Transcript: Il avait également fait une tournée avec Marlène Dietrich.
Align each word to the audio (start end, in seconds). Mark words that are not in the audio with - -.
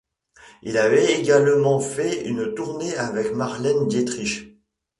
Il 0.63 0.79
avait 0.79 1.19
également 1.19 1.79
fait 1.79 2.25
une 2.27 2.55
tournée 2.55 2.95
avec 2.97 3.33
Marlène 3.35 3.87
Dietrich. 3.87 4.57